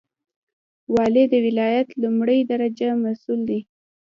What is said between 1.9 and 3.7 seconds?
لومړی درجه مسوول دی